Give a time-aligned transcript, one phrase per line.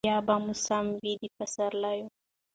[0.07, 2.05] بیا به موسم وي د پسرلیو